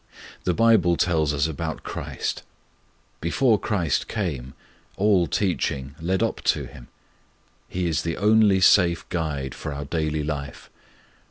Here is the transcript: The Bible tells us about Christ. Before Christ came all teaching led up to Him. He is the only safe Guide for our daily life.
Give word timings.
The 0.45 0.55
Bible 0.55 0.97
tells 0.97 1.31
us 1.31 1.45
about 1.45 1.83
Christ. 1.83 2.41
Before 3.19 3.59
Christ 3.59 4.07
came 4.07 4.55
all 4.97 5.27
teaching 5.27 5.93
led 6.01 6.23
up 6.23 6.41
to 6.45 6.65
Him. 6.65 6.87
He 7.69 7.85
is 7.85 8.01
the 8.01 8.17
only 8.17 8.61
safe 8.61 9.07
Guide 9.09 9.53
for 9.53 9.71
our 9.71 9.85
daily 9.85 10.23
life. 10.23 10.71